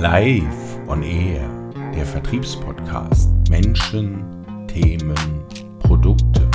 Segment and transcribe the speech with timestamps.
[0.00, 1.46] Live on Air,
[1.94, 3.28] der Vertriebspodcast.
[3.50, 5.44] Menschen, Themen,
[5.78, 6.50] Produkte.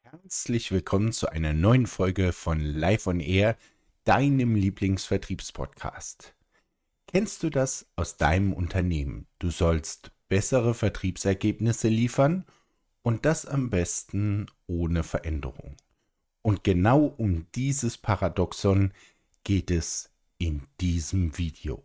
[0.00, 3.58] Herzlich willkommen zu einer neuen Folge von Live on Air,
[4.04, 6.34] deinem Lieblingsvertriebspodcast.
[7.08, 9.26] Kennst du das aus deinem Unternehmen?
[9.38, 12.46] Du sollst bessere Vertriebsergebnisse liefern
[13.02, 15.76] und das am besten ohne Veränderung.
[16.42, 18.92] Und genau um dieses Paradoxon
[19.44, 21.84] geht es in diesem Video.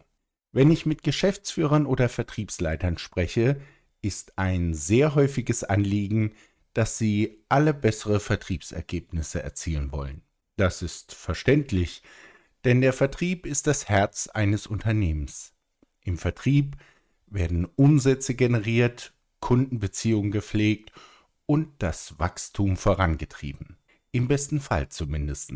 [0.52, 3.59] Wenn ich mit Geschäftsführern oder Vertriebsleitern spreche,
[4.02, 6.34] ist ein sehr häufiges Anliegen,
[6.73, 10.22] dass sie alle bessere Vertriebsergebnisse erzielen wollen.
[10.58, 12.02] Das ist verständlich,
[12.64, 15.53] denn der Vertrieb ist das Herz eines Unternehmens.
[16.02, 16.78] Im Vertrieb
[17.28, 20.92] werden Umsätze generiert, Kundenbeziehungen gepflegt
[21.45, 23.78] und das Wachstum vorangetrieben.
[24.15, 25.52] Im besten Fall zumindest.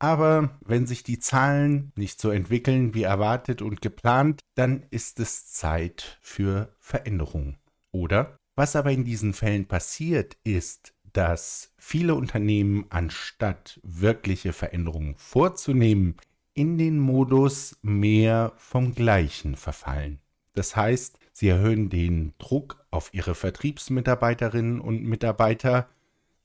[0.00, 5.52] Aber wenn sich die Zahlen nicht so entwickeln wie erwartet und geplant, dann ist es
[5.52, 7.56] Zeit für Veränderung.
[7.92, 8.36] Oder?
[8.56, 16.16] Was aber in diesen Fällen passiert, ist, dass viele Unternehmen anstatt wirkliche Veränderungen vorzunehmen,
[16.52, 20.18] in den Modus mehr vom Gleichen verfallen.
[20.54, 25.88] Das heißt, sie erhöhen den Druck auf ihre Vertriebsmitarbeiterinnen und Mitarbeiter,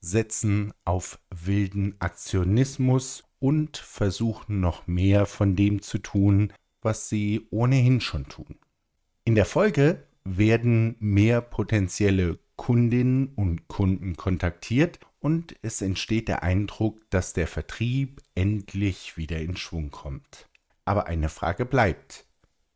[0.00, 8.00] setzen auf wilden Aktionismus und versuchen noch mehr von dem zu tun, was sie ohnehin
[8.00, 8.56] schon tun.
[9.24, 16.98] In der Folge werden mehr potenzielle Kundinnen und Kunden kontaktiert und es entsteht der Eindruck,
[17.10, 20.48] dass der Vertrieb endlich wieder in Schwung kommt.
[20.84, 22.26] Aber eine Frage bleibt.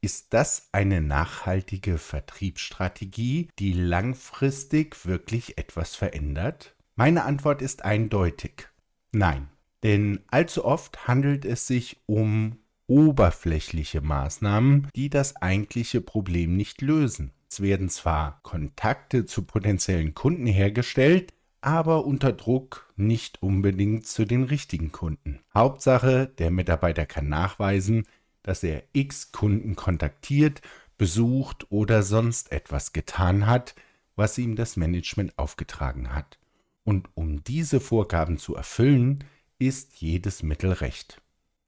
[0.01, 6.77] Ist das eine nachhaltige Vertriebsstrategie, die langfristig wirklich etwas verändert?
[6.97, 8.69] Meine Antwort ist eindeutig.
[9.13, 9.49] Nein.
[9.83, 17.33] Denn allzu oft handelt es sich um oberflächliche Maßnahmen, die das eigentliche Problem nicht lösen.
[17.51, 24.45] Es werden zwar Kontakte zu potenziellen Kunden hergestellt, aber unter Druck nicht unbedingt zu den
[24.45, 25.41] richtigen Kunden.
[25.53, 28.07] Hauptsache, der Mitarbeiter kann nachweisen,
[28.43, 30.63] dass er x Kunden kontaktiert,
[30.97, 33.75] besucht oder sonst etwas getan hat,
[34.17, 36.39] was ihm das Management aufgetragen hat.
[36.85, 39.25] Und um diese Vorgaben zu erfüllen,
[39.59, 41.21] ist jedes Mittel recht.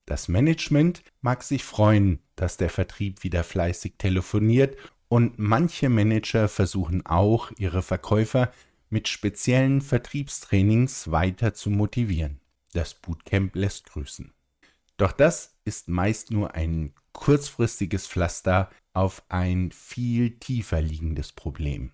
[0.04, 4.76] Das Management mag sich freuen, dass der Vertrieb wieder fleißig telefoniert
[5.08, 8.52] und manche Manager versuchen auch, ihre Verkäufer
[8.88, 12.40] mit speziellen Vertriebstrainings weiter zu motivieren.
[12.72, 14.32] Das Bootcamp lässt grüßen.
[14.96, 21.92] Doch das ist meist nur ein kurzfristiges Pflaster auf ein viel tiefer liegendes Problem.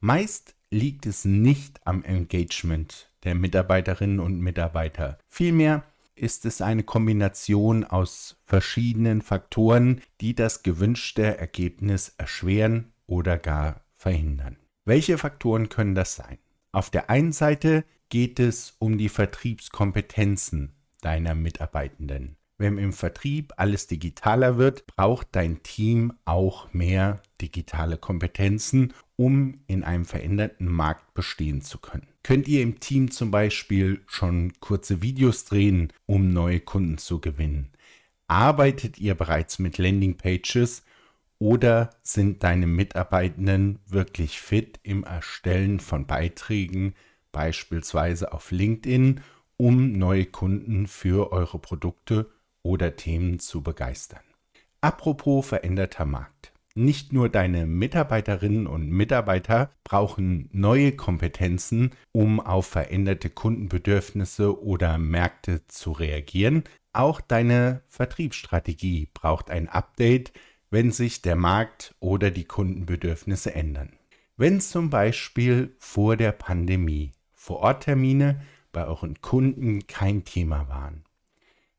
[0.00, 5.18] Meist liegt es nicht am Engagement der Mitarbeiterinnen und Mitarbeiter.
[5.28, 5.84] Vielmehr
[6.14, 14.56] ist es eine Kombination aus verschiedenen Faktoren, die das gewünschte Ergebnis erschweren oder gar verhindern.
[14.84, 16.38] Welche Faktoren können das sein?
[16.72, 22.36] Auf der einen Seite geht es um die Vertriebskompetenzen deiner Mitarbeitenden.
[22.60, 29.84] Wenn im Vertrieb alles digitaler wird, braucht dein Team auch mehr digitale Kompetenzen, um in
[29.84, 32.08] einem veränderten Markt bestehen zu können.
[32.24, 37.70] Könnt ihr im Team zum Beispiel schon kurze Videos drehen, um neue Kunden zu gewinnen?
[38.26, 40.82] Arbeitet ihr bereits mit Landingpages
[41.38, 46.94] oder sind deine Mitarbeitenden wirklich fit im Erstellen von Beiträgen,
[47.30, 49.20] beispielsweise auf LinkedIn
[49.56, 52.30] um neue Kunden für eure Produkte
[52.62, 54.22] oder Themen zu begeistern.
[54.80, 56.52] Apropos veränderter Markt.
[56.74, 65.66] Nicht nur deine Mitarbeiterinnen und Mitarbeiter brauchen neue Kompetenzen, um auf veränderte Kundenbedürfnisse oder Märkte
[65.66, 70.32] zu reagieren, auch deine Vertriebsstrategie braucht ein Update,
[70.70, 73.98] wenn sich der Markt oder die Kundenbedürfnisse ändern.
[74.36, 78.40] Wenn zum Beispiel vor der Pandemie Vororttermine
[78.70, 81.04] bei euren Kunden kein Thema waren.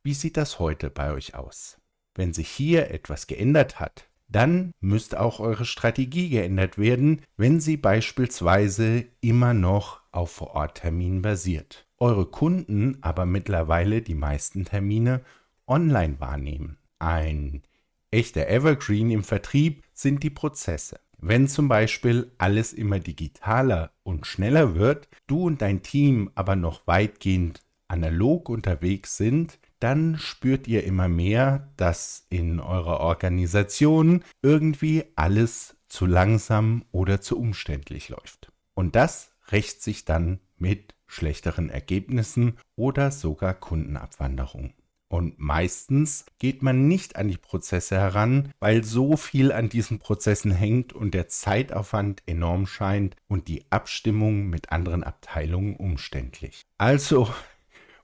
[0.09, 1.77] Wie sieht das heute bei euch aus?
[2.15, 7.77] Wenn sich hier etwas geändert hat, dann müsste auch eure Strategie geändert werden, wenn sie
[7.77, 11.85] beispielsweise immer noch auf Vorortterminen basiert.
[11.99, 15.21] Eure Kunden aber mittlerweile die meisten Termine
[15.67, 16.79] online wahrnehmen.
[16.97, 17.61] Ein
[18.09, 20.99] echter Evergreen im Vertrieb sind die Prozesse.
[21.19, 26.87] Wenn zum Beispiel alles immer digitaler und schneller wird, du und dein Team aber noch
[26.87, 35.77] weitgehend analog unterwegs sind, dann spürt ihr immer mehr, dass in eurer Organisation irgendwie alles
[35.87, 38.51] zu langsam oder zu umständlich läuft.
[38.73, 44.73] Und das rächt sich dann mit schlechteren Ergebnissen oder sogar Kundenabwanderung.
[45.11, 50.51] Und meistens geht man nicht an die Prozesse heran, weil so viel an diesen Prozessen
[50.51, 56.61] hängt und der Zeitaufwand enorm scheint und die Abstimmung mit anderen Abteilungen umständlich.
[56.77, 57.27] Also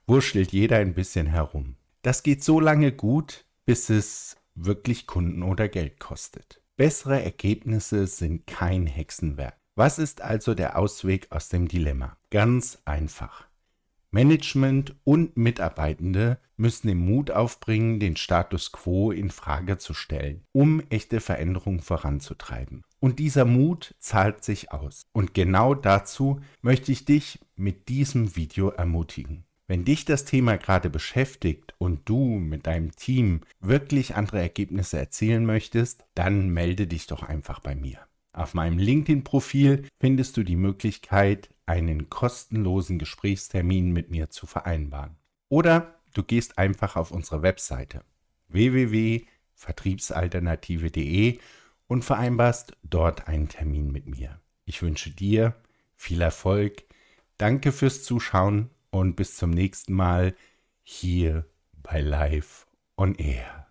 [0.06, 1.76] wurschtelt jeder ein bisschen herum.
[2.02, 6.62] Das geht so lange gut, bis es wirklich Kunden oder Geld kostet.
[6.76, 9.56] Bessere Ergebnisse sind kein Hexenwerk.
[9.74, 12.16] Was ist also der Ausweg aus dem Dilemma?
[12.30, 13.46] Ganz einfach.
[14.10, 20.82] Management und Mitarbeitende müssen den Mut aufbringen, den Status quo in Frage zu stellen, um
[20.88, 22.82] echte Veränderungen voranzutreiben.
[23.00, 25.02] Und dieser Mut zahlt sich aus.
[25.12, 29.45] Und genau dazu möchte ich dich mit diesem Video ermutigen.
[29.68, 35.44] Wenn dich das Thema gerade beschäftigt und du mit deinem Team wirklich andere Ergebnisse erzielen
[35.44, 37.98] möchtest, dann melde dich doch einfach bei mir.
[38.32, 45.16] Auf meinem LinkedIn-Profil findest du die Möglichkeit, einen kostenlosen Gesprächstermin mit mir zu vereinbaren.
[45.48, 48.04] Oder du gehst einfach auf unsere Webseite
[48.48, 51.40] www.vertriebsalternative.de
[51.88, 54.40] und vereinbarst dort einen Termin mit mir.
[54.64, 55.56] Ich wünsche dir
[55.96, 56.84] viel Erfolg,
[57.38, 60.34] danke fürs Zuschauen und bis zum nächsten Mal
[60.82, 61.46] hier
[61.82, 62.66] bei Live
[62.96, 63.66] on Air.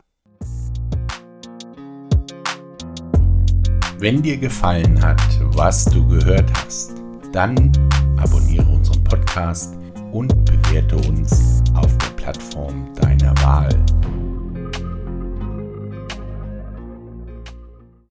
[3.97, 5.21] Wenn dir gefallen hat,
[5.55, 6.95] was du gehört hast,
[7.31, 7.71] dann
[8.17, 9.77] abonniere unseren Podcast
[10.11, 13.73] und bewerte uns auf der Plattform deiner Wahl.